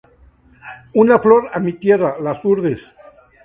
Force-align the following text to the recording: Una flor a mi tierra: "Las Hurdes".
Una 1.03 1.19
flor 1.19 1.51
a 1.53 1.59
mi 1.59 1.73
tierra: 1.73 2.15
"Las 2.19 2.43
Hurdes". 2.43 2.91